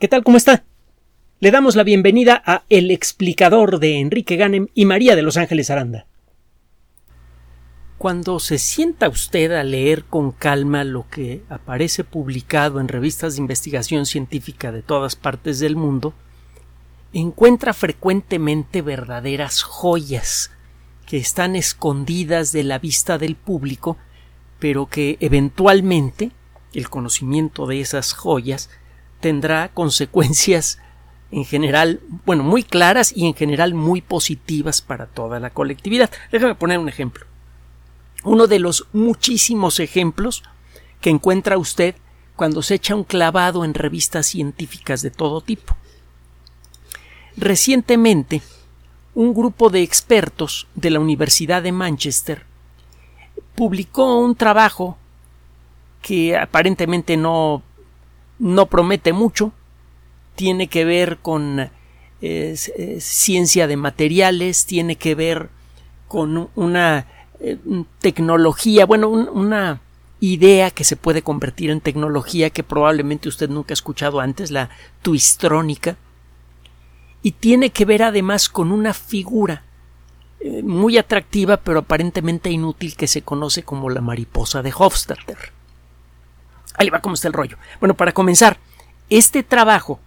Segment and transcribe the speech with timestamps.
[0.00, 0.24] ¿Qué tal?
[0.24, 0.64] ¿Cómo está?
[1.38, 5.70] Le damos la bienvenida a El explicador de Enrique Ganem y María de Los Ángeles
[5.70, 6.06] Aranda.
[7.96, 13.42] Cuando se sienta usted a leer con calma lo que aparece publicado en revistas de
[13.42, 16.12] investigación científica de todas partes del mundo,
[17.12, 20.50] encuentra frecuentemente verdaderas joyas
[21.06, 23.96] que están escondidas de la vista del público,
[24.58, 26.32] pero que eventualmente
[26.72, 28.70] el conocimiento de esas joyas
[29.24, 30.78] tendrá consecuencias
[31.30, 36.10] en general, bueno, muy claras y en general muy positivas para toda la colectividad.
[36.30, 37.24] Déjame poner un ejemplo.
[38.22, 40.42] Uno de los muchísimos ejemplos
[41.00, 41.94] que encuentra usted
[42.36, 45.74] cuando se echa un clavado en revistas científicas de todo tipo.
[47.38, 48.42] Recientemente,
[49.14, 52.44] un grupo de expertos de la Universidad de Manchester
[53.54, 54.98] publicó un trabajo
[56.02, 57.62] que aparentemente no
[58.38, 59.52] no promete mucho,
[60.34, 61.70] tiene que ver con
[62.20, 62.56] eh,
[63.00, 65.48] ciencia de materiales, tiene que ver
[66.08, 67.06] con una
[67.40, 67.58] eh,
[68.00, 69.80] tecnología, bueno, una
[70.20, 74.70] idea que se puede convertir en tecnología que probablemente usted nunca ha escuchado antes, la
[75.02, 75.96] twistrónica,
[77.22, 79.64] y tiene que ver además con una figura
[80.40, 85.53] eh, muy atractiva pero aparentemente inútil que se conoce como la mariposa de Hofstadter.
[86.74, 87.56] Ahí va cómo está el rollo.
[87.80, 88.58] Bueno, para comenzar,
[89.10, 90.00] este trabajo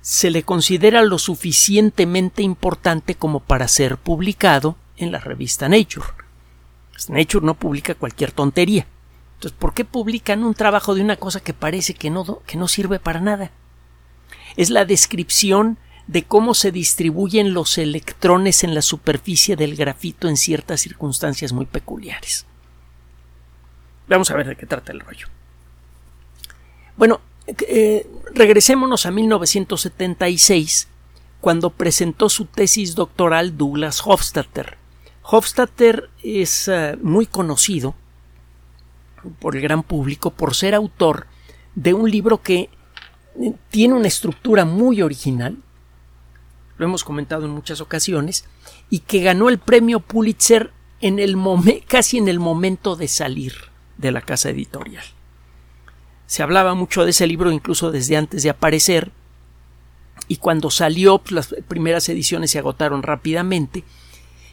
[0.00, 6.06] se le considera lo suficientemente importante como para ser publicado en la revista Nature.
[6.92, 8.86] Pues, Nature no publica cualquier tontería.
[9.34, 12.68] Entonces, ¿por qué publican un trabajo de una cosa que parece que no, que no
[12.68, 13.50] sirve para nada?
[14.56, 20.36] Es la descripción de cómo se distribuyen los electrones en la superficie del grafito en
[20.36, 22.46] ciertas circunstancias muy peculiares.
[24.08, 25.26] Vamos a ver de qué trata el rollo.
[26.96, 30.88] Bueno, eh, regresémonos a 1976,
[31.40, 34.78] cuando presentó su tesis doctoral Douglas Hofstadter.
[35.22, 37.94] Hofstadter es eh, muy conocido
[39.38, 41.26] por el gran público por ser autor
[41.74, 42.70] de un libro que
[43.40, 45.58] eh, tiene una estructura muy original,
[46.78, 48.44] lo hemos comentado en muchas ocasiones,
[48.90, 51.36] y que ganó el premio Pulitzer en el
[51.86, 53.54] casi en el momento de salir
[53.98, 55.04] de la casa editorial.
[56.26, 59.12] Se hablaba mucho de ese libro incluso desde antes de aparecer
[60.28, 63.84] y cuando salió pues, las primeras ediciones se agotaron rápidamente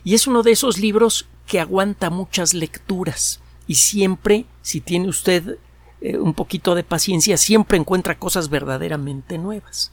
[0.04, 5.58] y es uno de esos libros que aguanta muchas lecturas y siempre, si tiene usted
[6.02, 9.92] eh, un poquito de paciencia, siempre encuentra cosas verdaderamente nuevas.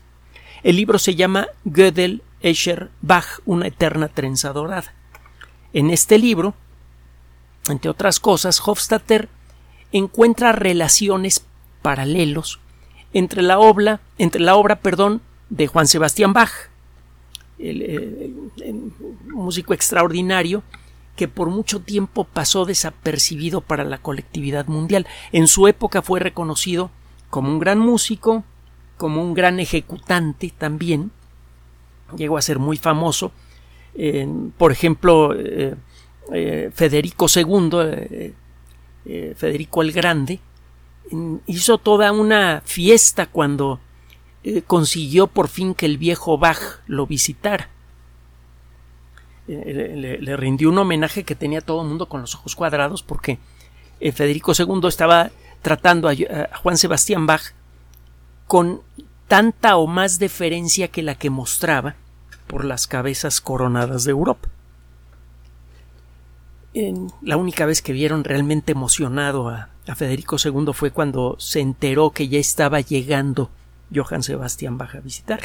[0.62, 4.92] El libro se llama Gödel, Escher, Bach, una eterna trenza dorada.
[5.72, 6.54] En este libro,
[7.69, 9.28] entre otras cosas, Hofstadter
[9.92, 11.44] encuentra relaciones
[11.82, 12.60] paralelos
[13.12, 16.52] entre la obra, entre la obra, perdón, de Juan Sebastián Bach,
[17.58, 18.34] el,
[19.26, 20.62] músico extraordinario
[21.16, 25.06] que por mucho tiempo pasó desapercibido para la colectividad mundial.
[25.32, 26.90] En su época fue reconocido
[27.28, 28.44] como un gran músico,
[28.96, 31.10] como un gran ejecutante también.
[32.16, 33.32] Llegó a ser muy famoso.
[34.56, 35.74] por ejemplo, eh,
[36.32, 37.70] eh, Federico II,
[39.04, 40.40] eh, Federico el Grande,
[41.47, 43.81] hizo toda una fiesta cuando
[44.43, 47.69] eh, consiguió por fin que el viejo Bach lo visitara.
[49.49, 53.38] Eh, le, rindió un homenaje que tenía todo el mundo con los ojos cuadrados porque
[53.99, 55.31] eh, Federico II estaba
[55.61, 57.53] tratando a, a Juan Sebastián Bach
[58.47, 58.82] con
[59.27, 61.97] tanta o más deferencia que la que mostraba
[62.47, 64.49] por las cabezas coronadas de Europa.
[67.22, 72.10] la única vez que vieron realmente emocionado a, a Federico II fue cuando se enteró
[72.10, 73.50] que ya estaba llegando
[73.92, 75.40] Johann Sebastian Bach a visitar.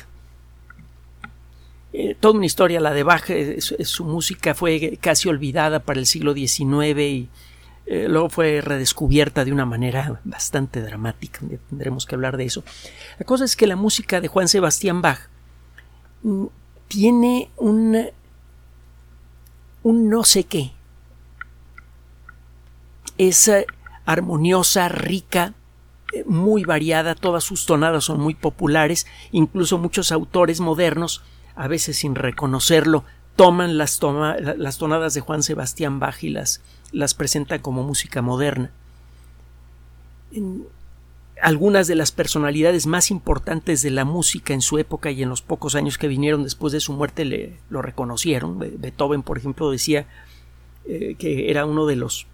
[1.93, 6.05] Eh, toda una historia la de Bach, eh, su, música fue casi olvidada para el
[6.05, 7.29] siglo XIX y
[7.87, 11.39] eh, luego fue redescubierta de una manera bastante dramática.
[11.69, 12.63] Tendremos que hablar de eso.
[13.17, 15.21] La cosa es que la música de Juan Sebastián Bach
[16.21, 16.45] mm,
[16.87, 18.09] tiene un,
[19.81, 20.71] un no sé qué.
[23.17, 23.49] Es
[24.05, 25.53] armoniosa, rica,
[26.13, 31.23] eh, muy variada, todas sus tonadas son muy populares, incluso muchos autores modernos,
[31.55, 33.03] a veces sin reconocerlo,
[33.35, 36.61] toman las, tonadas de Juan Sebastián Bach y las,
[36.91, 38.71] las presentan como música moderna.
[41.41, 45.41] algunas de las personalidades más importantes de la música en su época y en los
[45.41, 48.57] pocos años que vinieron después de su muerte le, lo reconocieron.
[48.59, 50.07] Beethoven, por ejemplo, decía
[50.85, 52.27] eh, que era uno de los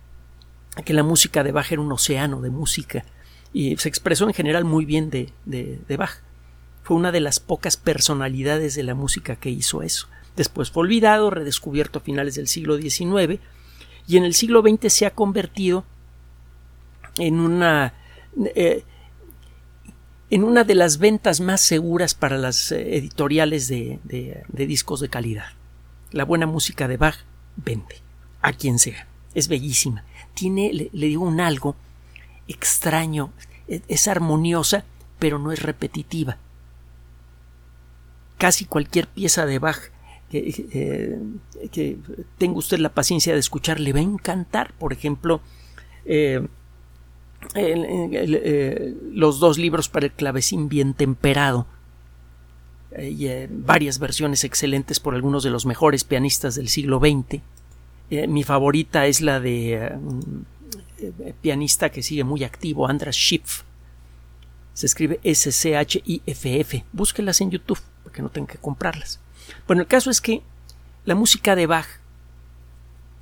[0.85, 3.03] que la música de Bach era un océano de música
[3.53, 6.21] y se expresó en general muy bien de, de, Bach.
[6.83, 10.07] Fue una de las pocas personalidades de la música que hizo eso.
[10.35, 13.39] Después fue olvidado, redescubierto a finales del siglo XIX
[14.07, 15.83] y en el siglo XX se ha convertido
[17.17, 17.93] en una
[18.55, 18.85] eh,
[20.31, 23.99] en una de las ventas más seguras para las eh, editoriales de,
[24.53, 25.47] discos de calidad.
[26.11, 27.17] La buena música de Bach
[27.57, 28.01] vende,
[28.41, 29.07] a quien sea.
[29.33, 30.05] Es bellísima.
[30.33, 31.75] Tiene, le, digo un algo
[32.47, 33.31] extraño,
[33.67, 34.85] e, es, armoniosa,
[35.19, 36.37] pero no es repetitiva.
[38.37, 39.91] Casi cualquier pieza de Bach
[40.29, 41.19] que, eh,
[42.37, 44.73] tenga usted la paciencia de escuchar le va a encantar.
[44.73, 45.41] Por ejemplo,
[46.05, 46.47] eh,
[47.55, 51.65] eh, los dos libros para el clavecín bien temperado
[52.97, 57.41] y eh, varias versiones excelentes por algunos de los mejores pianistas del siglo XX.
[58.11, 60.45] Eh, mi favorita es la de un
[61.39, 63.63] pianista que sigue muy activo, Andras Schiff.
[64.73, 66.83] Se escribe S-C-H-I-F-F.
[66.91, 69.21] Búsquelas en YouTube, porque no tengo que comprarlas.
[69.65, 70.41] Bueno, el caso es que
[71.05, 71.87] la música de Bach,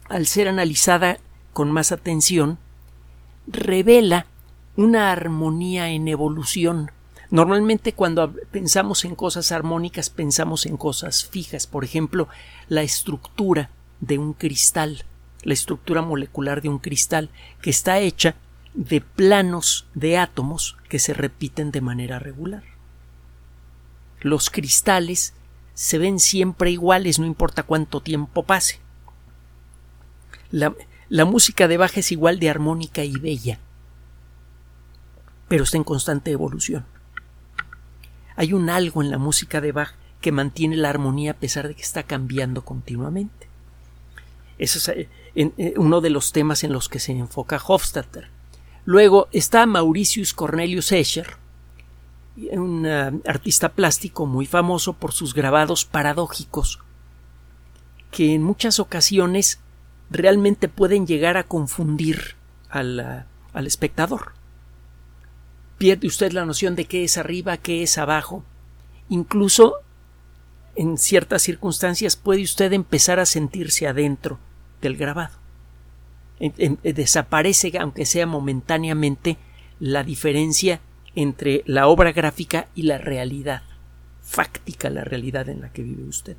[0.09, 1.19] al ser analizada
[1.53, 2.57] con más atención,
[3.45, 4.25] revela
[4.75, 6.91] una armonía en evolución.
[7.29, 12.27] Normalmente cuando pensamos en cosas armónicas pensamos en cosas fijas, por ejemplo,
[12.69, 13.69] la estructura
[14.01, 15.03] de un cristal,
[15.43, 17.29] la estructura molecular de un cristal,
[17.61, 18.35] que está hecha
[18.73, 22.63] de planos de átomos que se repiten de manera regular.
[24.21, 25.33] Los cristales
[25.73, 28.79] se ven siempre iguales, no importa cuánto tiempo pase.
[30.51, 30.73] La,
[31.09, 33.59] la música de Bach es igual de armónica y bella,
[35.47, 36.85] pero está en constante evolución.
[38.35, 41.75] Hay un algo en la música de Bach que mantiene la armonía a pesar de
[41.75, 43.48] que está cambiando continuamente.
[44.59, 48.27] Eso es eh, eh, uno de los temas en los que se enfoca Hofstadter.
[48.83, 51.37] Luego está Mauritius Cornelius Escher,
[52.51, 56.79] un eh, artista plástico muy famoso por sus grabados paradójicos,
[58.11, 59.59] que en muchas ocasiones
[60.09, 62.35] realmente pueden llegar a confundir
[62.69, 64.33] al, al espectador.
[65.77, 68.43] Pierde usted la noción de qué es arriba, qué es abajo.
[69.07, 69.75] Incluso
[70.75, 74.39] en ciertas circunstancias puede usted empezar a sentirse adentro
[74.81, 75.37] del grabado.
[76.83, 79.37] Desaparece, aunque sea momentáneamente,
[79.79, 80.79] la diferencia
[81.15, 83.63] entre la obra gráfica y la realidad,
[84.21, 86.37] fáctica la realidad en la que vive usted.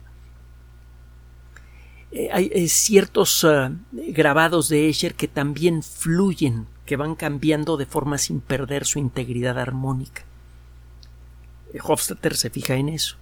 [2.12, 3.46] Eh, hay eh, ciertos
[3.92, 9.58] grabados de Escher que también fluyen, que van cambiando de forma sin perder su integridad
[9.58, 10.24] armónica.
[11.72, 13.16] Eh, Hofstadter se fija en eso.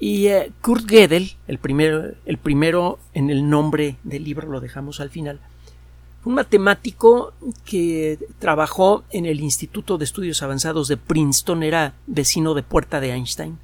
[0.00, 0.28] Y
[0.62, 5.40] Kurt Gödel, el primero, el primero en el nombre del libro, lo dejamos al final,
[6.24, 7.32] un matemático
[7.64, 13.12] que trabajó en el Instituto de Estudios Avanzados de Princeton, era vecino de puerta de
[13.12, 13.58] Einstein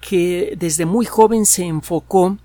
[0.00, 2.38] que desde muy joven se enfocó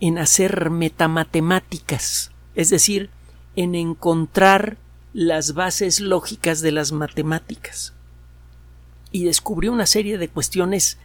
[0.00, 3.10] en hacer metamatemáticas, es decir,
[3.56, 4.76] en encontrar
[5.12, 7.93] las bases lógicas de las matemáticas.
[9.14, 10.98] Y descubrió una serie de cuestiones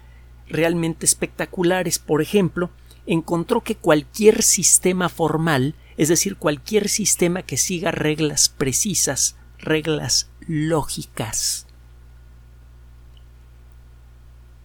[0.47, 1.99] realmente espectaculares.
[1.99, 2.71] Por ejemplo,
[3.05, 11.67] encontró que cualquier sistema formal, es decir, cualquier sistema que siga reglas precisas, reglas lógicas,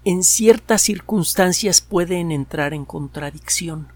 [0.07, 3.89] en ciertas circunstancias pueden entrar en contradicción.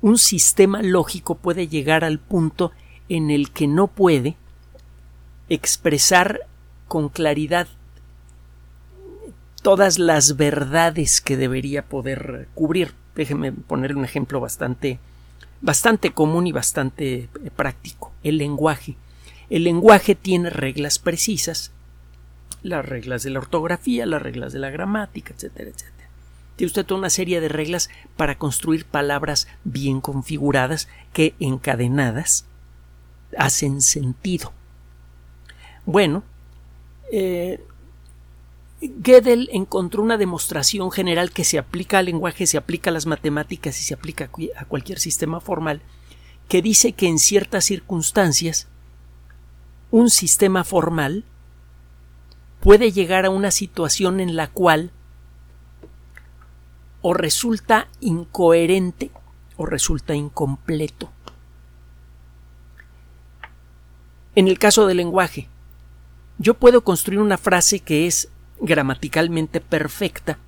[0.00, 2.72] Un sistema lógico puede llegar al punto
[3.08, 4.36] en el que no puede
[5.48, 6.40] expresar
[6.88, 7.68] con claridad
[9.66, 12.94] todas las verdades que debería poder cubrir.
[13.16, 15.00] Déjeme poner un ejemplo bastante
[15.60, 18.94] bastante común y bastante eh, práctico, el lenguaje.
[19.50, 21.72] El lenguaje tiene reglas precisas
[22.62, 26.08] las reglas de la ortografía, las reglas de la gramática, etcétera, etcétera.
[26.54, 32.44] Tiene usted toda una serie de reglas para construir palabras bien configuradas que encadenadas
[33.36, 34.52] hacen sentido.
[35.86, 36.22] Bueno,
[37.10, 37.60] eh,
[38.80, 43.80] Gödel encontró una demostración general que se aplica al lenguaje, se aplica a las matemáticas
[43.80, 45.80] y se aplica a cualquier sistema formal,
[46.48, 48.68] que dice que en ciertas circunstancias
[49.90, 51.24] un sistema formal
[52.60, 54.90] puede llegar a una situación en la cual
[57.00, 59.10] o resulta incoherente
[59.56, 61.10] o resulta incompleto.
[64.34, 65.48] En el caso del lenguaje,
[66.38, 68.28] yo puedo construir una frase que es
[68.60, 70.38] gramaticalmente perfecta,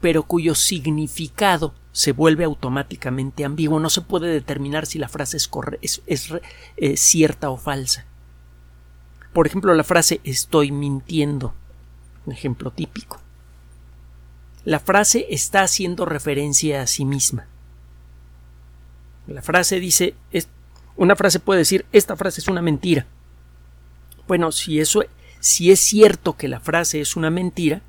[0.00, 3.78] pero cuyo significado se vuelve automáticamente ambiguo.
[3.78, 6.32] No se puede determinar si la frase es, es, es
[6.76, 8.06] eh, cierta o falsa.
[9.32, 11.54] Por ejemplo, la frase estoy mintiendo.
[12.26, 13.20] Un ejemplo típico.
[14.64, 17.46] La frase está haciendo referencia a sí misma.
[19.26, 20.14] La frase dice,
[20.96, 23.06] una frase puede decir, esta frase es una mentira.
[24.28, 25.02] Bueno, si eso,
[25.42, 27.82] si es cierto que la frase es una mentira,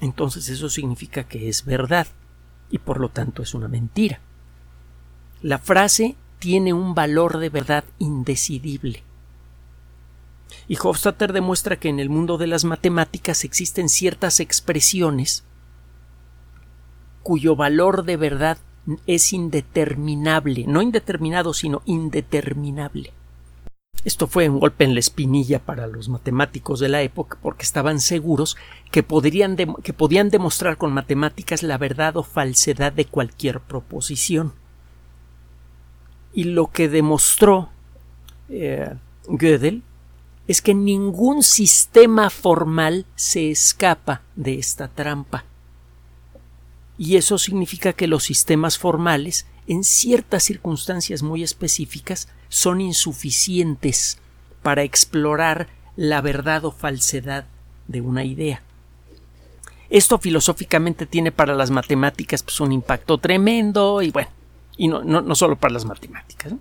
[0.00, 2.06] entonces eso significa que es verdad
[2.70, 4.20] y por lo tanto es una mentira.
[5.42, 9.02] La frase tiene un valor de verdad indecidible.
[10.68, 15.44] Y Hofstadter demuestra que en el mundo de las matemáticas existen ciertas expresiones
[17.22, 18.56] cuyo valor de verdad
[19.06, 23.12] es indeterminable, no indeterminado, sino indeterminable.
[24.04, 28.00] Esto fue un golpe en la espinilla para los matemáticos de la época porque estaban
[28.00, 28.56] seguros
[28.90, 34.54] que, que podían demostrar con matemáticas la verdad o falsedad de cualquier proposición.
[36.32, 37.68] Y lo que demostró
[38.48, 38.94] eh,
[39.28, 39.82] Gödel
[40.48, 45.44] es que ningún sistema formal se escapa de esta trampa.
[47.00, 54.18] Y eso significa que los sistemas formales, en ciertas circunstancias muy específicas, son insuficientes
[54.60, 57.46] para explorar la verdad o falsedad
[57.88, 58.60] de una idea.
[59.88, 64.28] Esto filosóficamente tiene para las matemáticas pues, un impacto tremendo y bueno,
[64.76, 66.52] y no, no, solo para las matemáticas.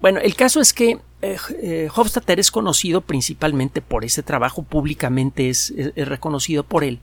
[0.00, 5.50] Bueno, el caso es que eh, eh, Hofstadter es conocido principalmente por ese trabajo, públicamente
[5.50, 7.00] es, reconocido por él.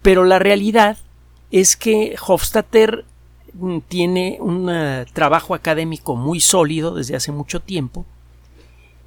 [0.00, 0.96] Pero la realidad
[1.50, 3.04] es que Hofstadter
[3.54, 8.04] mm, tiene un eh, trabajo académico muy sólido desde hace mucho tiempo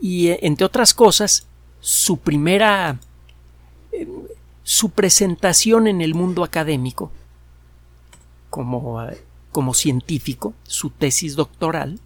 [0.01, 1.47] y, entre otras cosas,
[1.79, 2.99] su primera
[4.63, 7.11] su presentación en el mundo académico
[8.49, 8.99] como
[9.53, 11.99] como científico, su tesis doctoral,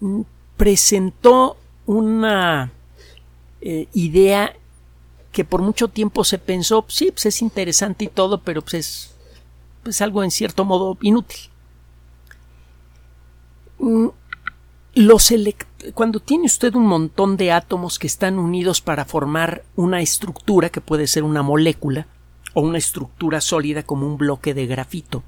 [0.00, 0.22] mm,
[0.56, 2.72] presentó una
[3.60, 4.56] eh, idea
[5.32, 9.14] que por mucho tiempo se pensó, sí, pues es interesante y todo, pero pues es
[9.82, 11.38] pues algo en cierto modo inútil.
[13.78, 14.08] Mm,
[14.94, 15.32] los
[15.94, 20.80] cuando tiene usted un montón de átomos que están unidos para formar una estructura que
[20.80, 22.06] puede ser una molécula
[22.54, 25.22] o una estructura sólida como un bloque de grafito,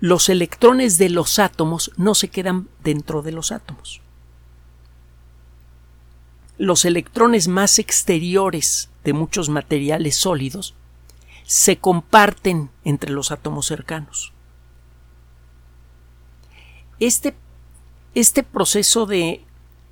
[0.00, 4.00] los electrones de los átomos no se quedan dentro de los átomos.
[6.62, 10.76] Los electrones más exteriores de muchos materiales sólidos
[11.42, 14.32] se comparten entre los átomos cercanos.
[17.00, 17.34] Este,
[18.14, 19.42] este proceso de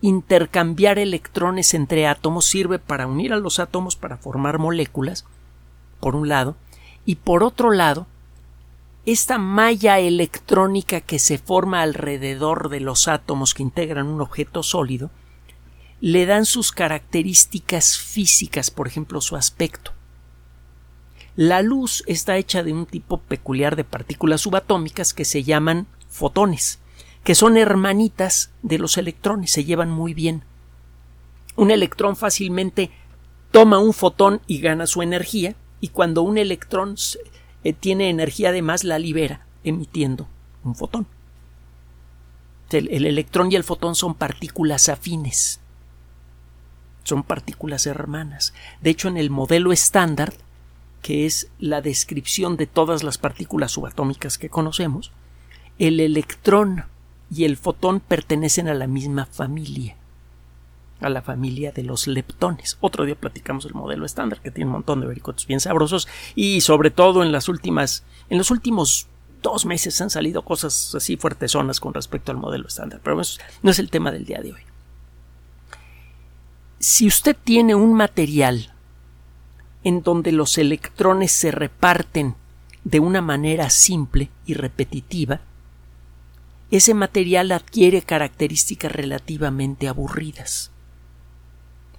[0.01, 5.27] intercambiar electrones entre átomos sirve para unir a los átomos para formar moléculas,
[5.99, 6.55] por un lado,
[7.05, 8.07] y por otro lado,
[9.07, 15.11] esta malla electrónica que se forma alrededor de los átomos que integran un objeto sólido
[16.01, 19.93] le dan sus características físicas, por ejemplo, su aspecto.
[21.37, 26.81] La luz está hecha de un tipo peculiar de partículas subatómicas que se llaman fotones,
[27.23, 30.43] que son hermanitas de los electrones, se llevan muy bien.
[31.57, 32.91] Un electrón fácilmente
[33.51, 36.97] toma un fotón y gana su energía, y cuando un electrón
[37.65, 40.29] eh, tiene energía además la libera emitiendo
[40.65, 41.07] un fotón.
[42.71, 45.61] El, el, electrón y el fotón son partículas afines.
[47.05, 48.55] Son partículas hermanas.
[48.81, 50.33] De hecho, en el modelo estándar,
[51.03, 55.13] que es la descripción de todas las partículas subatómicas que conocemos,
[55.79, 56.85] el electrón
[57.31, 59.97] y el fotón pertenecen a la misma familia
[61.01, 62.77] a la familia de los leptones.
[62.81, 66.61] Otro día platicamos el modelo estándar que tiene un montón de vericotos bien sabrosos y
[66.61, 69.09] sobre todo en las últimas en los últimos
[69.43, 73.71] dos meses han salido cosas así fuertesonas con respecto al modelo estándar, pero eso no
[73.71, 74.61] es el tema del día de hoy.
[76.81, 78.73] Si usted tiene un material
[79.85, 82.35] en donde los electrones se reparten
[82.85, 85.43] de una manera simple y repetitiva,
[86.71, 90.71] ese material adquiere características relativamente aburridas.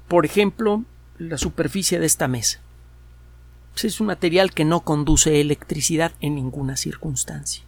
[0.08, 0.84] Por ejemplo,
[1.20, 2.60] la superficie de esta mesa.
[3.74, 7.64] Pues es un material que no conduce electricidad en ninguna circunstancia.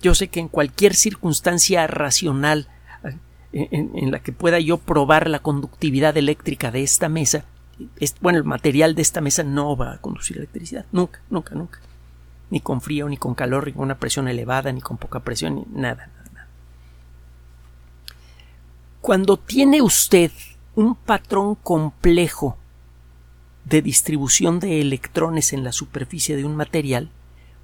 [0.00, 2.66] Yo sé que en cualquier circunstancia racional
[3.52, 7.44] en, la que pueda yo probar la conductividad eléctrica de esta mesa,
[8.20, 10.84] bueno, el material de esta mesa no va a conducir electricidad.
[10.92, 11.80] Nunca, nunca, nunca.
[12.50, 15.56] Ni con frío, ni con calor, ni con una presión elevada, ni con poca presión,
[15.56, 16.10] ni nada.
[19.00, 20.30] Cuando tiene usted
[20.74, 22.58] un patrón complejo
[23.64, 27.10] de distribución de electrones en la superficie de un material,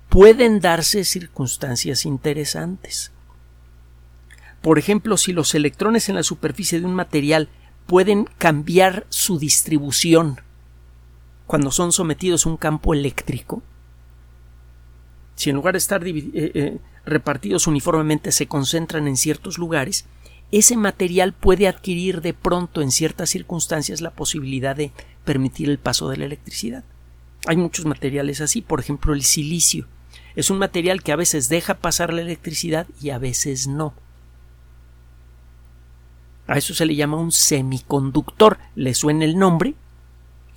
[0.08, 3.12] pueden darse circunstancias interesantes.
[4.66, 7.48] Por ejemplo, si los electrones en la superficie de un material
[7.86, 10.40] pueden cambiar su distribución
[11.46, 13.62] cuando son sometidos a un campo eléctrico,
[15.36, 20.04] si en lugar de estar eh, eh, repartidos uniformemente se concentran en ciertos lugares,
[20.50, 24.90] ese material puede adquirir de pronto en ciertas circunstancias la posibilidad de
[25.24, 26.82] permitir el paso de la electricidad.
[27.46, 29.86] Hay muchos materiales así, por ejemplo el silicio.
[30.34, 33.94] Es un material que a veces deja pasar la electricidad y a veces no.
[36.46, 38.58] A eso se le llama un semiconductor.
[38.74, 39.74] ¿Le suena el nombre?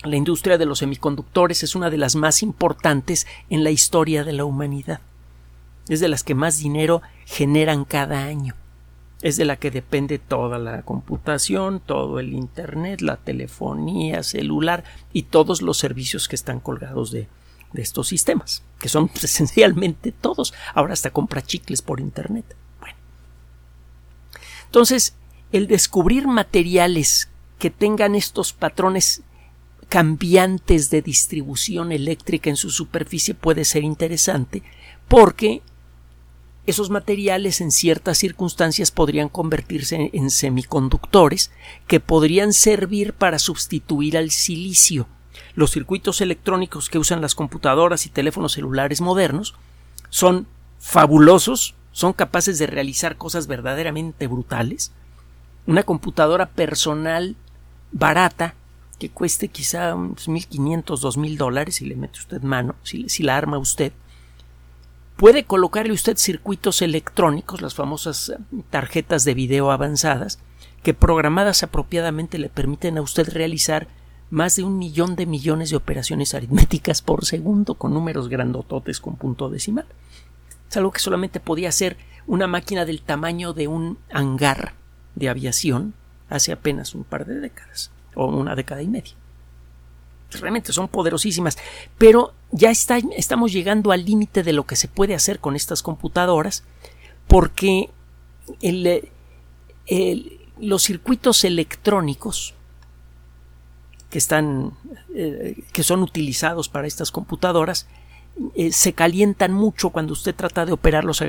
[0.04, 4.34] La industria de los semiconductores es una de las más importantes en la historia de
[4.34, 5.02] la humanidad.
[5.90, 8.56] Es de las que más dinero generan cada año.
[9.22, 15.24] Es de la que depende toda la computación, todo el Internet, la telefonía celular y
[15.24, 17.28] todos los servicios que están colgados de,
[17.74, 20.54] de estos sistemas, que son esencialmente todos.
[20.74, 22.46] Ahora hasta compra chicles por Internet.
[22.80, 22.96] Bueno.
[24.66, 25.16] Entonces,
[25.52, 29.22] el descubrir materiales que tengan estos patrones
[29.90, 34.62] cambiantes de distribución eléctrica en su superficie puede ser interesante
[35.08, 35.64] porque
[36.68, 41.50] esos materiales en ciertas circunstancias podrían convertirse en semiconductores
[41.88, 45.08] que podrían servir para sustituir al silicio.
[45.56, 49.56] Los circuitos electrónicos que usan las computadoras y teléfonos celulares modernos
[50.10, 50.46] son
[50.80, 54.92] fabulosos, son capaces de realizar cosas verdaderamente brutales.
[55.70, 57.36] Una computadora personal
[57.92, 58.56] barata
[58.98, 63.38] que cueste quizá unos 1.500, 2.000 dólares si le mete usted mano, si, si la
[63.38, 63.94] arma usted,
[65.16, 68.40] puede colocarle usted circuitos electrónicos, las famosas eh,
[68.72, 70.40] tarjetas de video avanzadas,
[70.82, 73.88] que programadas apropiadamente le permiten a usted realizar
[74.32, 79.18] más de un millón de millones de operaciones aritméticas por segundo con números grandototes con
[79.18, 79.86] punto decimal.
[80.68, 81.96] Es algo que solamente podía hacer
[82.26, 84.79] una máquina del tamaño de un hangar
[85.20, 85.94] de aviación
[86.30, 89.14] hace apenas un par de décadas o una década y media.
[90.32, 91.58] Realmente son poderosísimas,
[91.98, 95.82] pero ya está, estamos llegando al límite de lo que se puede hacer con estas
[95.82, 96.64] computadoras,
[97.28, 97.90] porque
[100.60, 102.54] los circuitos electrónicos
[104.10, 104.74] que están
[105.16, 107.88] eh, que son utilizados para estas computadoras
[108.56, 111.24] eh, se calientan mucho cuando usted trata de operarlos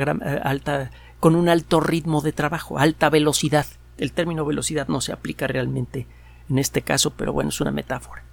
[1.18, 3.66] con un alto ritmo de trabajo, alta velocidad.
[4.00, 6.06] El término velocidad no se aplica realmente
[6.48, 8.24] en este caso, pero bueno, es una metáfora.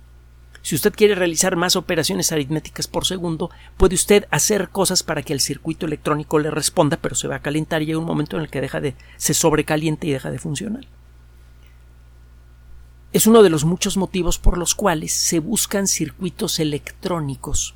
[0.61, 5.33] Si usted quiere realizar más operaciones aritméticas por segundo, puede usted hacer cosas para que
[5.33, 8.43] el circuito electrónico le responda, pero se va a calentar y llega un momento en
[8.43, 10.85] el que deja de se sobrecaliente y deja de funcionar.
[13.13, 17.75] Es uno de los muchos motivos por los cuales se buscan circuitos electrónicos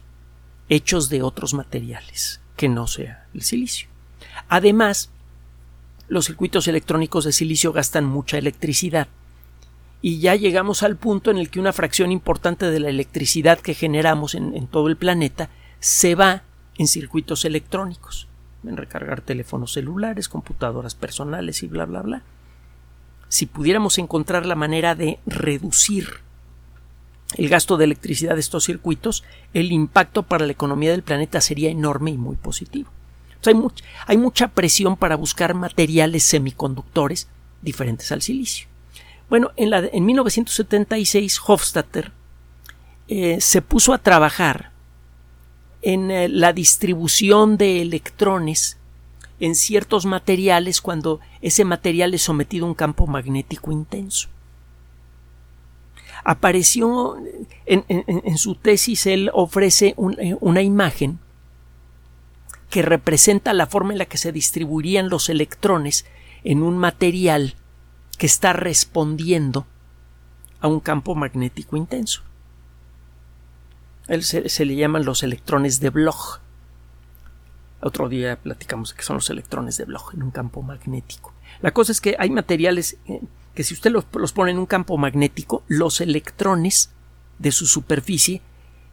[0.69, 3.89] hechos de otros materiales que no sea el silicio.
[4.49, 5.11] Además,
[6.11, 9.07] los circuitos electrónicos de silicio gastan mucha electricidad
[10.01, 13.73] y ya llegamos al punto en el que una fracción importante de la electricidad que
[13.73, 16.43] generamos en, todo el planeta se va
[16.77, 18.27] en circuitos electrónicos,
[18.65, 22.23] en recargar teléfonos celulares, computadoras personales y bla bla bla.
[23.29, 26.09] Si pudiéramos encontrar la manera de reducir
[27.37, 31.69] el gasto de electricidad de estos circuitos, el impacto para la economía del planeta sería
[31.69, 32.89] enorme y muy positivo.
[33.49, 37.27] Hay, mucha presión para buscar materiales semiconductores
[37.61, 38.67] diferentes al silicio.
[39.29, 42.11] Bueno, en, la, en 1976 Hofstadter
[43.07, 44.71] eh, se puso a trabajar
[45.81, 48.77] en eh, la distribución de electrones
[49.39, 54.29] en ciertos materiales cuando ese material es sometido a un campo magnético intenso.
[56.23, 57.17] Apareció
[57.65, 61.19] en, su tesis, él ofrece eh, una imagen
[62.71, 66.05] que representa la forma en la que se distribuirían los electrones
[66.43, 67.55] en un material
[68.17, 69.67] que está respondiendo
[70.61, 72.23] a un campo magnético intenso.
[74.07, 76.39] Él se, le llaman los electrones de Bloch.
[77.81, 81.33] Otro día platicamos qué son los electrones de Bloch en un campo magnético.
[81.61, 83.21] La cosa es que hay materiales eh,
[83.53, 86.89] que si usted los, pone en un campo magnético, los electrones
[87.37, 88.41] de su superficie,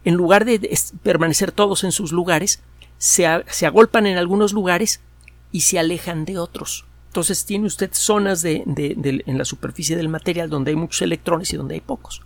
[0.03, 2.61] en lugar de permanecer todos en sus lugares,
[2.99, 4.99] se, agolpan en algunos lugares
[5.51, 6.85] y se alejan de otros.
[7.07, 8.63] Entonces tiene usted zonas de,
[9.25, 12.21] en la superficie del material donde hay muchos electrones y donde hay pocos.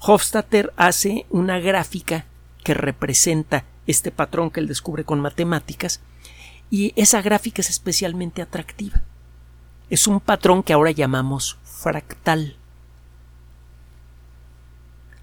[0.00, 2.26] Hofstadter hace una gráfica
[2.64, 6.00] que representa este patrón que él descubre con matemáticas
[6.70, 9.02] y esa gráfica es especialmente atractiva.
[9.88, 12.56] Es un patrón que ahora llamamos fractal.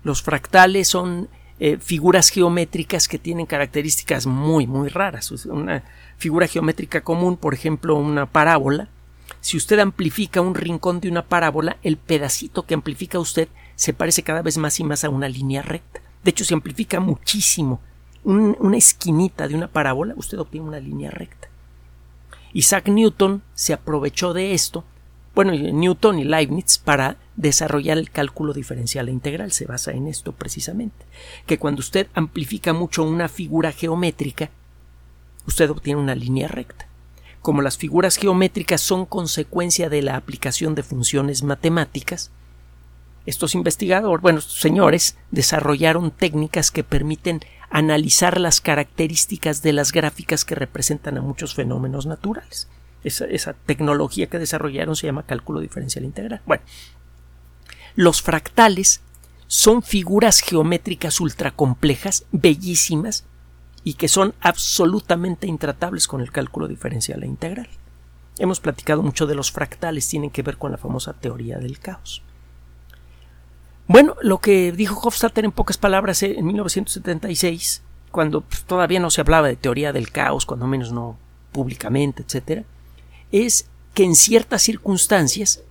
[0.03, 1.27] Los fractales son
[1.59, 5.31] eh, figuras geométricas que tienen características muy, muy raras.
[5.45, 5.83] Una
[6.17, 8.87] figura geométrica común, por ejemplo, una parábola.
[9.41, 14.23] Si usted amplifica un rincón de una parábola, el pedacito que amplifica usted se parece
[14.23, 16.01] cada vez más y más a una línea recta.
[16.23, 17.79] De hecho, se amplifica muchísimo
[18.23, 21.47] una esquinita de una parábola, usted obtiene una línea recta.
[22.53, 24.83] Isaac Newton se aprovechó de esto,
[25.35, 29.51] bueno, Newton y Leibniz, para desarrollar el cálculo diferencial e integral.
[29.51, 31.05] Se basa en esto precisamente,
[31.45, 34.49] que cuando usted amplifica mucho una figura geométrica,
[35.47, 36.87] usted obtiene una línea recta.
[37.41, 42.31] Como las figuras geométricas son consecuencia de la aplicación de funciones matemáticas,
[43.25, 50.43] estos investigadores, bueno, estos señores, desarrollaron técnicas que permiten analizar las características de las gráficas
[50.45, 52.67] que representan a muchos fenómenos naturales.
[53.03, 56.41] Esa, tecnología que desarrollaron se llama cálculo diferencial integral.
[56.45, 56.63] Bueno,
[57.95, 59.01] los fractales
[59.47, 63.25] son figuras geométricas ultracomplejas, bellísimas,
[63.83, 67.69] y que son absolutamente intratables con el cálculo diferencial e integral.
[68.37, 72.21] Hemos platicado mucho de los fractales, tienen que ver con la famosa teoría del caos.
[73.87, 77.81] Bueno, lo que dijo Hofstadter en pocas palabras eh, en 1976,
[78.11, 81.17] cuando pues, todavía no se hablaba de teoría del caos, cuando menos no
[81.51, 82.65] públicamente, etc.,
[83.31, 85.61] es que en ciertas circunstancias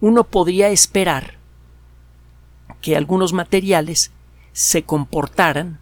[0.00, 1.38] uno podría esperar
[2.80, 4.12] que algunos materiales
[4.52, 5.78] se comportaran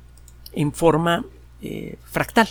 [0.53, 1.25] en forma
[1.61, 2.49] eh, fractal.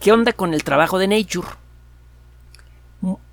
[0.00, 1.48] ¿qué onda con el trabajo de Nature?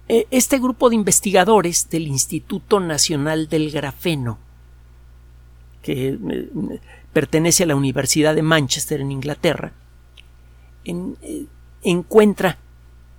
[0.10, 4.39] E, este grupo de investigadores del Instituto Nacional del Grafeno,
[5.84, 6.50] que eh,
[7.13, 9.72] pertenece a la Universidad de Manchester en Inglaterra,
[10.84, 11.45] eh,
[11.84, 12.58] encuentra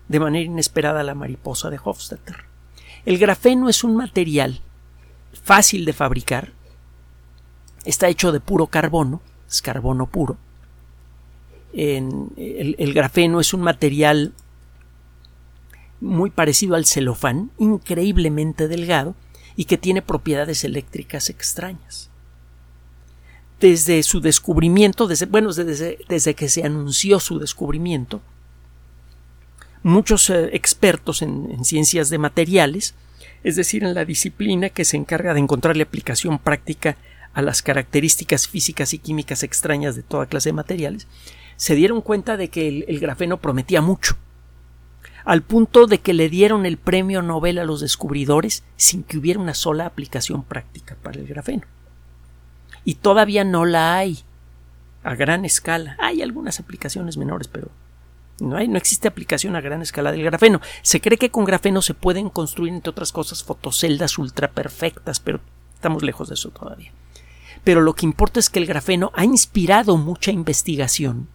[0.08, 2.44] de manera inesperada la mariposa de Hofstadter.
[3.06, 4.60] El grafeno es un material
[5.32, 6.52] fácil de fabricar,
[7.84, 10.36] está hecho de puro carbono, es carbono puro.
[11.72, 14.32] el, grafeno es un material
[16.00, 19.14] muy parecido al celofán, increíblemente delgado
[19.56, 22.10] y que tiene propiedades eléctricas extrañas.
[23.60, 28.22] Desde su descubrimiento, desde, bueno, desde, que se anunció su descubrimiento,
[29.82, 32.94] muchos eh, expertos en ciencias de materiales,
[33.42, 36.96] es decir, en la disciplina que se encarga de encontrarle aplicación práctica
[37.32, 41.06] a las características físicas y químicas extrañas de toda clase de materiales,
[41.56, 44.16] se dieron cuenta de que el, grafeno prometía mucho,
[45.24, 49.40] al punto de que le dieron el premio Nobel a los descubridores sin que hubiera
[49.40, 51.62] una sola aplicación práctica para el grafeno.
[52.84, 54.20] Y todavía no la hay
[55.02, 55.96] a gran escala.
[56.00, 57.68] Hay algunas aplicaciones menores, pero
[58.40, 60.60] no, hay, no existe aplicación a gran escala del grafeno.
[60.82, 65.40] Se cree que con grafeno se pueden construir, entre otras cosas, fotoceldas ultra perfectas, pero
[65.74, 66.92] estamos lejos de eso todavía
[67.64, 71.28] pero lo que importa es que el grafeno ha inspirado mucha investigación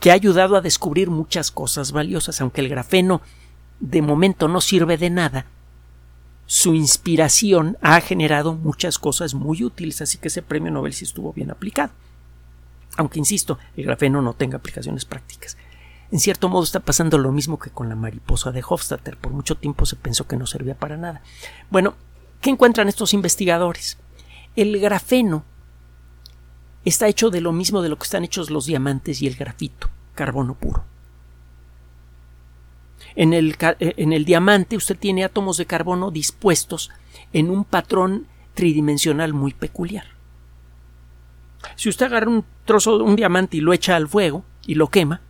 [0.00, 3.22] que ha ayudado a descubrir muchas cosas valiosas, aunque el grafeno
[3.80, 5.46] de momento no sirve de nada,
[6.46, 11.32] su inspiración ha generado muchas cosas muy útiles, así que ese premio Nobel sí estuvo
[11.32, 11.92] bien aplicado.
[12.96, 15.56] Aunque, insisto, el grafeno no tenga aplicaciones prácticas.
[16.12, 19.16] En cierto modo está pasando lo mismo que con la mariposa de Hofstadter.
[19.16, 21.22] Por mucho tiempo se pensó que no servía para nada.
[21.70, 21.94] Bueno,
[22.40, 23.98] ¿qué encuentran estos investigadores?
[24.54, 25.44] El grafeno
[26.84, 29.88] está hecho de lo mismo de lo que están hechos los diamantes y el grafito,
[30.14, 30.84] carbono puro.
[33.16, 36.90] En el, eh, en el, diamante usted tiene átomos de carbono dispuestos
[37.32, 40.06] en un patrón tridimensional muy peculiar.
[41.76, 44.88] Si usted agarra un trozo de un diamante y lo echa al fuego y lo
[44.88, 45.20] quema,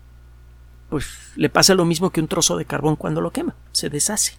[0.88, 4.38] pues le pasa lo mismo que un trozo de carbón cuando lo quema, se deshace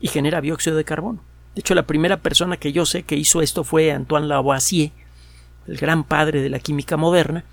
[0.00, 1.20] y genera dióxido de carbono.
[1.54, 4.90] De hecho, la primera persona que yo sé que hizo esto fue Antoine Lavoisier,
[5.66, 7.44] el gran padre de la química moderna,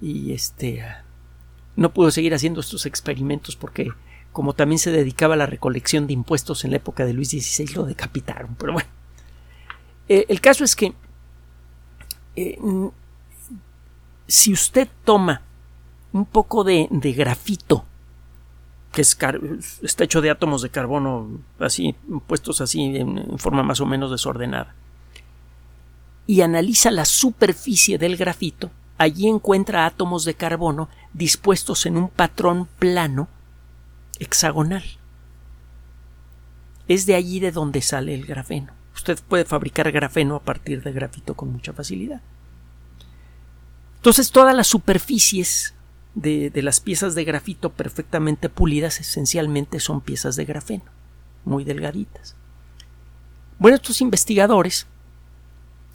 [0.00, 0.84] y este
[1.76, 3.90] no pudo seguir haciendo estos experimentos porque
[4.32, 7.74] como también se dedicaba a la recolección de impuestos en la época de Luis XVI,
[7.74, 8.54] lo decapitaron.
[8.58, 8.88] Pero bueno,
[10.10, 10.92] eh, el caso es que
[12.36, 12.58] eh,
[14.28, 15.40] si usted toma
[16.12, 17.86] un poco de, grafito,
[18.92, 19.16] que es
[19.82, 21.94] está hecho de átomos de carbono así,
[22.26, 24.74] puestos así en forma más o menos desordenada,
[26.26, 32.66] y analiza la superficie del grafito, allí encuentra átomos de carbono dispuestos en un patrón
[32.78, 33.28] plano
[34.18, 34.84] hexagonal.
[36.88, 38.72] Es de allí de donde sale el grafeno.
[38.94, 42.20] Usted puede fabricar grafeno a partir de grafito con mucha facilidad.
[43.96, 45.74] Entonces todas las superficies
[46.14, 50.84] de, de, las piezas de grafito perfectamente pulidas esencialmente son piezas de grafeno,
[51.44, 52.34] muy delgaditas.
[53.58, 54.86] Bueno, estos investigadores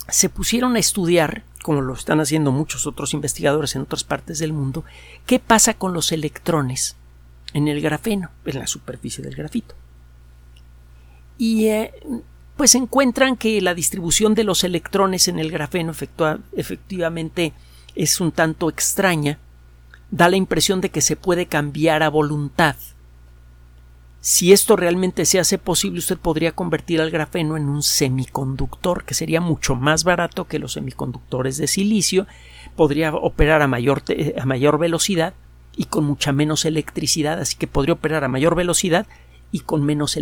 [0.08, 4.54] se pusieron a estudiar, como lo están haciendo muchos otros investigadores en otras partes del
[4.54, 4.84] mundo,
[5.26, 6.96] qué pasa con los electrones
[7.54, 9.76] en el grafeno, en la superficie del grafito.
[11.38, 11.94] Y eh,
[12.58, 15.94] pues encuentran que la distribución de los electrones en el grafeno
[16.56, 17.54] efectivamente
[17.96, 19.40] es un tanto extraña,
[20.12, 22.76] da la impresión de que se puede cambiar a voluntad.
[24.24, 29.16] Si esto realmente se hace posible, usted podría convertir al grafeno en un semiconductor, que
[29.16, 32.28] sería mucho más barato que los semiconductores de silicio,
[32.76, 34.04] podría operar a mayor,
[34.40, 35.34] a mayor velocidad
[35.76, 39.08] y con mucha menos electricidad, así que podría operar a mayor velocidad
[39.52, 40.16] y con menos,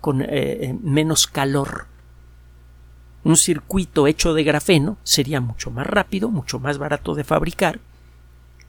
[0.00, 1.88] con, eh, menos calor.
[3.22, 7.80] Un circuito hecho de grafeno sería mucho más rápido, mucho más barato de fabricar,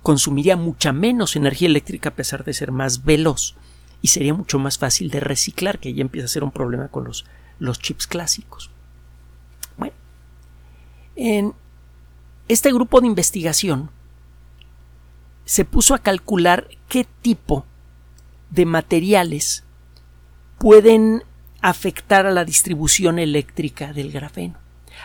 [0.02, 3.56] consumiría mucha menos energía eléctrica a pesar de ser más veloz
[4.04, 7.06] y sería mucho más fácil de reciclar, que ya empieza a ser un problema con
[7.06, 7.26] los,
[7.58, 8.70] los chips clásicos.
[9.78, 9.94] Bueno,
[11.16, 11.54] en
[12.50, 13.89] este grupo de investigación
[15.46, 17.66] se puso a calcular qué tipo
[18.50, 19.63] de materiales
[20.58, 21.24] pueden
[21.62, 24.56] afectar a la distribución eléctrica del grafeno.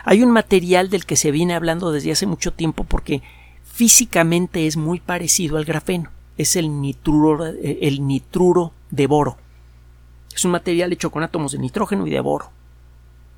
[0.03, 3.21] Hay un material del que se viene hablando desde hace mucho tiempo porque
[3.63, 6.11] físicamente es muy parecido al grafeno.
[6.39, 9.37] Es el nitruro, el nitruro de boro.
[10.33, 12.49] Es un material hecho con átomos de nitrógeno y de boro.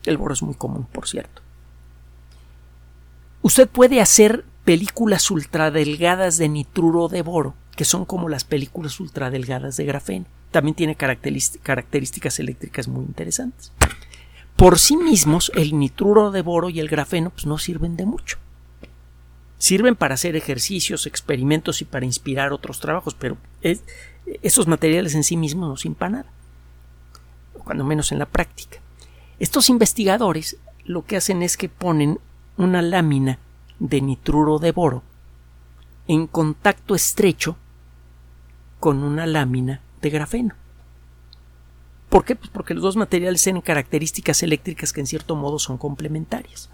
[0.05, 1.41] El boro es muy común, por cierto.
[3.41, 9.77] Usted puede hacer películas ultradelgadas de nitruro de boro, que son como las películas ultradelgadas
[9.77, 10.25] de grafeno.
[10.51, 13.71] También tiene características eléctricas muy interesantes.
[14.55, 18.37] Por sí mismos, el nitruro de boro y el grafeno pues, no sirven de mucho.
[19.61, 23.37] Sirven para hacer ejercicios, experimentos y para inspirar otros trabajos, pero
[24.41, 26.25] esos materiales en sí mismos no sirven para nada,
[27.63, 28.79] cuando menos en la práctica.
[29.37, 32.17] Estos investigadores lo que hacen es que ponen
[32.57, 33.37] una lámina
[33.77, 35.03] de nitruro de boro
[36.07, 37.55] en contacto estrecho
[38.79, 40.55] con una lámina de grafeno.
[42.09, 42.35] ¿Por qué?
[42.35, 46.71] Pues porque los dos materiales tienen características eléctricas que en cierto modo son complementarias.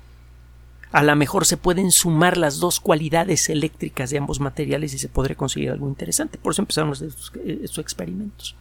[0.98, 5.10] A lo mejor se pueden sumar las dos cualidades eléctricas de ambos materiales y se
[5.10, 6.40] podría conseguir algo interesante.
[6.40, 8.56] Por eso empezaron estos, estos experimentos.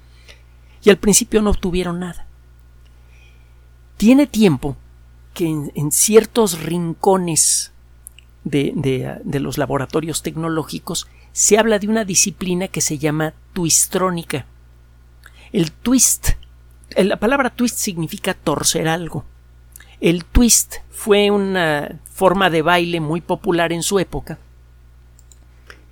[0.84, 2.26] Y al principio no obtuvieron nada.
[3.96, 4.76] Tiene tiempo
[5.32, 7.72] que en, ciertos rincones
[8.44, 14.44] de, los laboratorios tecnológicos se habla de una disciplina que se llama twistrónica.
[15.52, 16.32] El twist,
[16.98, 19.24] la palabra twist significa torcer algo.
[20.00, 24.38] El twist fue una forma de baile muy popular en su época,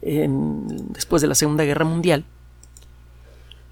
[0.03, 2.25] después de la Segunda Guerra Mundial,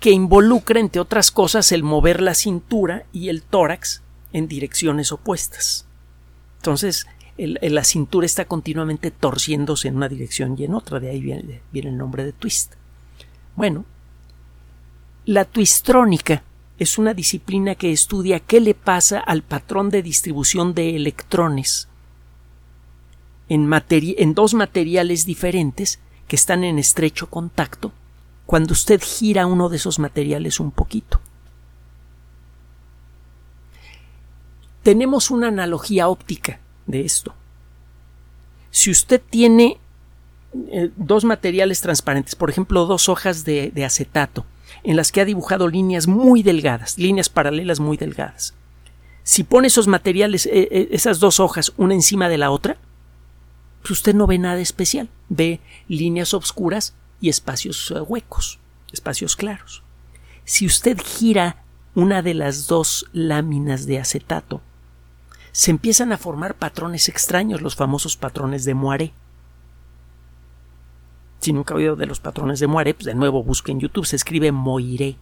[0.01, 5.87] que involucra, entre otras cosas, el mover la cintura y el tórax en direcciones opuestas.
[6.57, 11.61] Entonces, la cintura está continuamente torciéndose en una dirección y en otra, de ahí viene,
[11.73, 12.75] viene el nombre de twist.
[13.55, 13.85] Bueno,
[15.25, 16.43] la twistrónica
[16.83, 21.89] es una disciplina que estudia qué le pasa al patrón de distribución de electrones
[23.49, 27.93] en, en, dos materiales diferentes que están en estrecho contacto
[28.47, 31.21] cuando usted gira uno de esos materiales un poquito.
[34.83, 37.35] Tenemos una analogía óptica de esto.
[38.71, 39.79] Si usted tiene
[40.69, 44.45] eh, dos materiales transparentes, por ejemplo, dos hojas de, acetato,
[44.85, 48.55] en las que ha dibujado líneas muy delgadas, líneas paralelas muy delgadas.
[49.23, 52.77] Si pone esos materiales, eh, eh, esas dos hojas, una encima de la otra,
[53.81, 58.59] pues usted no ve nada especial, ve líneas oscuras y espacios huecos.
[58.93, 59.83] espacios claros.
[60.45, 61.65] Si usted gira
[61.95, 64.61] una de las dos láminas de acetato,
[65.53, 69.13] se empiezan a formar patrones extraños, los famosos patrones de Moiré.
[71.43, 74.07] Si nunca ha oído de los patrones de Moiré, pues de nuevo busque en YouTube,
[74.07, 75.17] se escribe Moiré.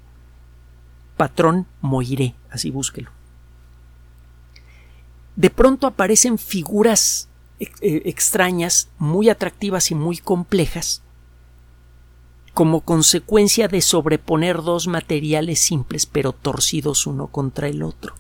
[1.17, 3.11] Patrón Moiré, así búsquelo.
[5.35, 11.01] De pronto aparecen figuras eh, extrañas, muy atractivas y muy complejas,
[12.53, 18.15] como consecuencia de sobreponer dos materiales simples pero torcidos uno contra el otro.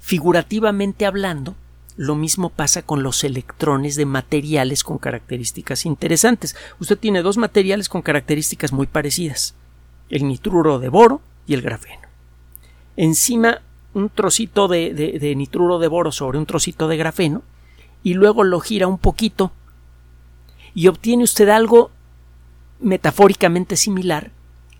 [0.00, 1.54] Figurativamente hablando,
[1.96, 6.56] lo mismo pasa con los electrones de materiales con características interesantes.
[6.80, 9.54] Usted tiene dos materiales con características muy parecidas,
[10.08, 12.08] el nitruro de boro y el grafeno.
[12.96, 13.60] Encima
[13.94, 17.42] un trocito de, nitruro de boro sobre un trocito de grafeno
[18.02, 19.52] y luego lo gira un poquito
[20.74, 21.90] y obtiene usted algo
[22.80, 24.30] metafóricamente similar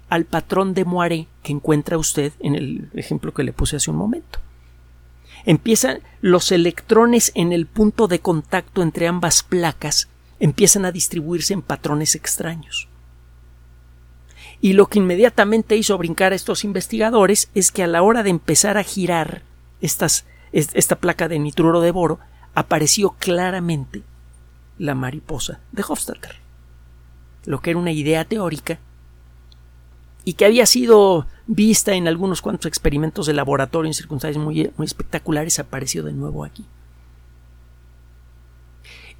[0.08, 3.96] al patrón de Moiré que encuentra usted en el ejemplo que le puse hace un
[3.96, 4.38] momento.
[5.44, 10.08] Empiezan los electrones en el punto de contacto entre ambas placas
[10.42, 12.88] empiezan a distribuirse en patrones extraños.
[14.60, 18.30] Y lo que inmediatamente hizo brincar a estos investigadores es que a la hora de
[18.30, 19.42] empezar a girar
[19.80, 22.18] esta placa de nitruro de boro,
[22.54, 24.02] apareció claramente
[24.78, 26.36] la mariposa de Hofstadter.
[27.44, 28.80] Lo que era una idea teórica
[30.24, 34.84] y que había sido vista en algunos cuantos experimentos de laboratorio en circunstancias muy, muy
[34.84, 36.64] espectaculares, apareció de nuevo aquí.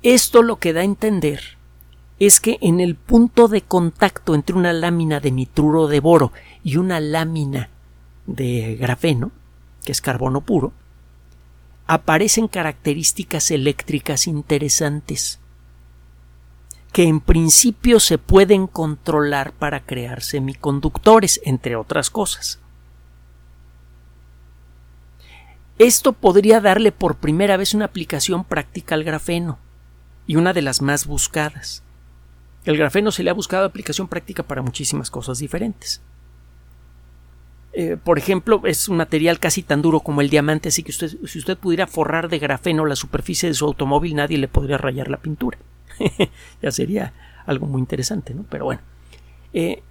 [0.03, 1.41] Esto lo que da a entender
[2.19, 6.33] es que en el punto de contacto entre una lámina de nitruro de boro
[6.63, 7.69] y una lámina
[8.27, 9.33] de grafeno,
[9.85, 10.73] que es carbono puro,
[11.87, 15.41] aparecen características eléctricas interesantes
[16.93, 22.61] que en principio se pueden controlar para crear semiconductores, entre otras cosas.
[25.79, 29.59] Esto podría darle por primera vez una aplicación práctica al grafeno
[30.27, 31.83] y una de las más buscadas.
[32.65, 36.03] El grafeno se le ha buscado aplicación práctica para muchísimas cosas diferentes.
[37.73, 41.39] Eh, por ejemplo, es un material casi tan duro como el diamante, así que si
[41.39, 45.17] usted pudiera forrar de grafeno la superficie de su automóvil, nadie le podría rayar la
[45.17, 45.59] pintura.
[46.63, 47.13] ya sería
[47.47, 48.45] algo muy interesante, ¿no?
[48.49, 48.81] Pero bueno,
[49.53, 49.83] eh,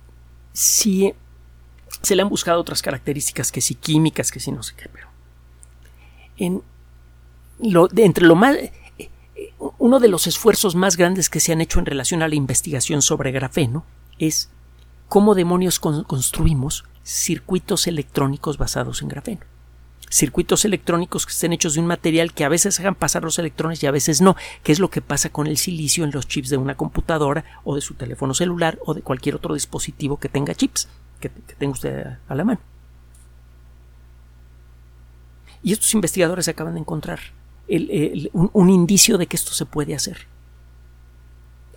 [0.54, 1.14] si
[2.02, 5.08] se le han buscado otras características que sí químicas, que sí no sé qué, pero
[7.98, 8.56] entre lo más
[9.78, 13.02] uno de los esfuerzos más grandes que se han hecho en relación a la investigación
[13.02, 13.86] sobre grafeno
[14.18, 14.50] es
[15.08, 19.51] cómo demonios construimos circuitos electrónicos basados en grafeno.
[20.10, 23.82] Circuitos electrónicos que estén hechos de un material que a veces hagan pasar los electrones
[23.82, 26.50] y a veces no, que es lo que pasa con el silicio en los chips
[26.50, 30.54] de una computadora o de su teléfono celular o de cualquier otro dispositivo que tenga
[30.54, 32.60] chips, que, tenga usted a la mano.
[35.64, 37.20] Y estos investigadores acaban de encontrar
[38.34, 40.28] un, indicio de que esto se puede hacer.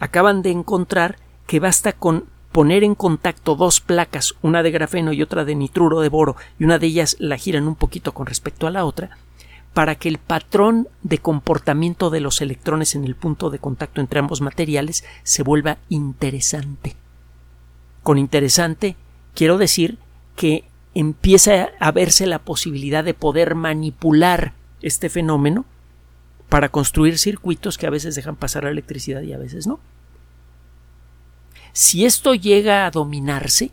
[0.01, 5.23] Acaban de encontrar que basta con poner en contacto dos placas, una de grafeno y
[5.23, 8.69] otra de nitruro de boro, y una de ellas la giran un poquito con respecto
[8.69, 9.19] a la otra,
[9.73, 14.21] para que el patrón de comportamiento de los electrones en el punto de contacto entre
[14.21, 16.95] ambos materiales se vuelva interesante.
[18.05, 18.95] Con interesante
[19.35, 19.99] quiero decir
[20.37, 20.62] que
[20.95, 25.64] empieza a verse la posibilidad de poder manipular este fenómeno
[26.49, 29.81] para construir circuitos que a veces dejan pasar la electricidad y a veces no.
[31.75, 33.73] Si esto llega a dominarse,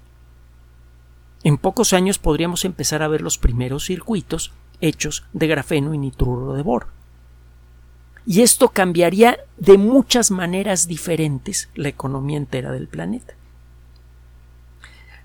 [1.44, 6.54] en pocos años podríamos empezar a ver los primeros circuitos hechos de grafeno y nitruro
[6.54, 6.88] de boro.
[8.26, 13.36] Y esto cambiaría de muchas maneras diferentes la economía entera del planeta.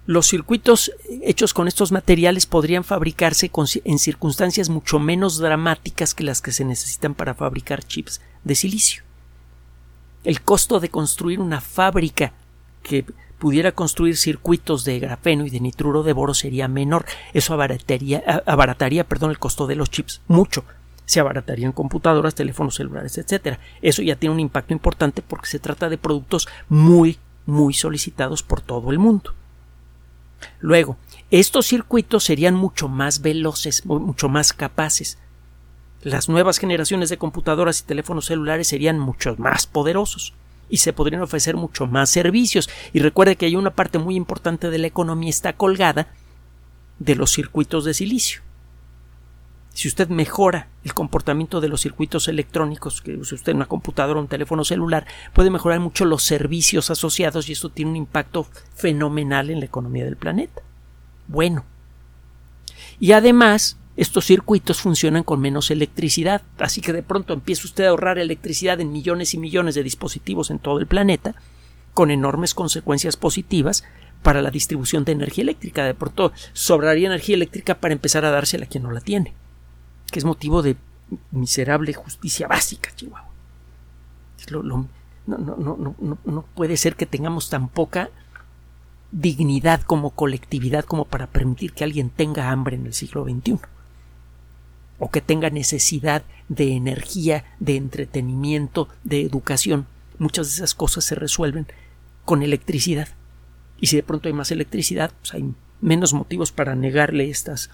[0.04, 3.50] Los circuitos hechos con estos materiales podrían fabricarse
[3.84, 9.02] en circunstancias mucho menos dramáticas que las que se necesitan para fabricar chips de silicio.
[10.24, 12.34] El costo de construir una fábrica
[12.86, 13.04] que
[13.38, 17.04] pudiera construir circuitos de grafeno y de nitruro de boro sería menor.
[17.34, 20.64] Eso abarataría, abarataría perdón, el costo de los chips mucho.
[21.04, 23.58] Se abaratarían computadoras, teléfonos celulares, etc.
[23.82, 28.60] Eso ya tiene un impacto importante porque se trata de productos muy, muy solicitados por
[28.60, 29.34] todo el mundo.
[30.60, 30.96] Luego,
[31.30, 35.18] estos circuitos serían mucho más veloces, mucho más capaces.
[36.02, 40.34] Las nuevas generaciones de computadoras y teléfonos celulares serían mucho más poderosos
[40.68, 42.68] y se podrían ofrecer mucho más servicios.
[42.92, 46.08] Y recuerde que hay una parte muy importante de la economía está colgada
[46.98, 48.40] de los circuitos de silicio.
[49.72, 54.22] Si usted mejora el comportamiento de los circuitos electrónicos que use usted una computadora o
[54.22, 59.50] un teléfono celular, puede mejorar mucho los servicios asociados y eso tiene un impacto fenomenal
[59.50, 60.62] en la economía del planeta.
[61.28, 61.66] Bueno.
[62.98, 67.88] Y además, estos circuitos funcionan con menos electricidad, así que de pronto empieza usted a
[67.88, 71.34] ahorrar electricidad en millones y millones de dispositivos en todo el planeta,
[71.94, 73.84] con enormes consecuencias positivas
[74.22, 75.84] para la distribución de energía eléctrica.
[75.84, 79.34] De pronto sobraría energía eléctrica para empezar a dársela a quien no la tiene
[80.10, 80.76] que es motivo de
[81.30, 83.30] miserable justicia básica, Chihuahua.
[84.48, 84.86] no,
[86.24, 88.10] no, puede ser que tengamos tan poca
[89.12, 93.58] dignidad como colectividad como para permitir que alguien tenga hambre en el siglo XXI
[94.98, 99.86] o que tenga necesidad de energía, de entretenimiento, de educación.
[100.18, 101.66] Muchas de esas cosas se resuelven
[102.24, 103.08] con electricidad.
[103.80, 107.70] Y si de pronto hay más electricidad, pues hay menos motivos para negarle estas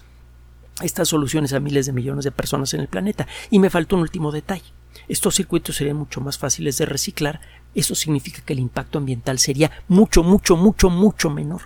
[0.81, 3.27] estas soluciones a miles de millones de personas en el planeta.
[3.51, 4.65] Y me faltó un último detalle.
[5.07, 7.41] Estos circuitos serían mucho más fáciles de reciclar.
[7.75, 11.61] Eso significa que el impacto ambiental sería mucho, mucho, mucho, mucho menor.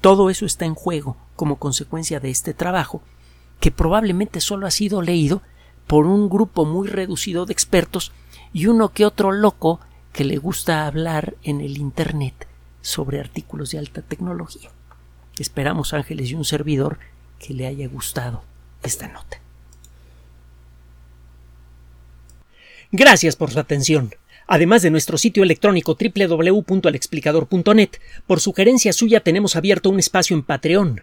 [0.00, 3.02] Todo eso está en juego como consecuencia de este trabajo,
[3.60, 5.42] que probablemente solo ha sido leído
[5.86, 8.12] por un grupo muy reducido de expertos
[8.52, 9.80] y uno que otro loco
[10.12, 12.46] que le gusta hablar en el Internet
[12.80, 14.70] sobre artículos de alta tecnología.
[15.38, 16.98] Esperamos, Ángeles y un servidor,
[17.38, 18.42] que le haya gustado
[18.82, 19.40] esta nota.
[22.92, 24.14] Gracias por su atención.
[24.46, 27.90] Además de nuestro sitio electrónico www.alexplicador.net,
[28.26, 31.02] por sugerencia suya tenemos abierto un espacio en Patreon,